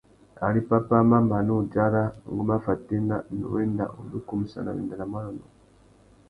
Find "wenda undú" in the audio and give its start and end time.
3.55-4.17